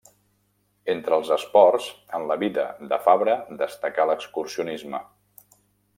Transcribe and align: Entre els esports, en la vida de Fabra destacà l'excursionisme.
Entre 0.93 1.13
els 1.17 1.29
esports, 1.35 1.89
en 2.19 2.25
la 2.31 2.39
vida 2.45 2.65
de 2.93 3.01
Fabra 3.09 3.35
destacà 3.63 4.11
l'excursionisme. 4.13 5.03